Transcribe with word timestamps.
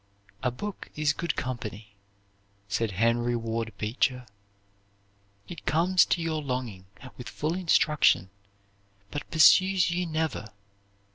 "A 0.41 0.49
book 0.49 0.89
is 0.95 1.13
good 1.13 1.35
company," 1.35 1.93
said 2.67 2.93
Henry 2.93 3.35
Ward 3.35 3.71
Beecher. 3.77 4.25
"It 5.47 5.67
comes 5.67 6.05
to 6.07 6.23
your 6.23 6.41
longing 6.41 6.87
with 7.17 7.29
full 7.29 7.53
instruction, 7.53 8.31
but 9.11 9.29
pursues 9.29 9.91
you 9.91 10.07
never. 10.07 10.47